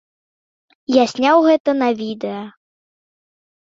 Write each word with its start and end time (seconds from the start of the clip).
Я 0.95 1.03
зняў 1.13 1.37
гэта 1.51 1.79
на 1.85 1.93
відэа. 2.03 2.43